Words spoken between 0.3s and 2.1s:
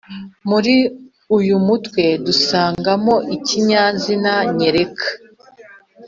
muri uyu mutwe